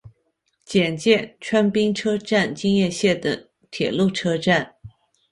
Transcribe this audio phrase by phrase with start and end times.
[0.65, 4.73] 检见川滨车站京叶线的铁路车站。